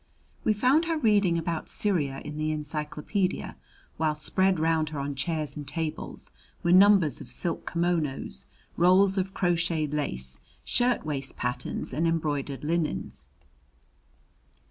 [0.43, 3.53] We found her reading about Syria in the encyclopædia,
[3.97, 6.31] while spread round her on chairs and tables
[6.63, 13.29] were numbers of silk kimonos, rolls of crocheted lace, shirt waist patterns, and embroidered linens.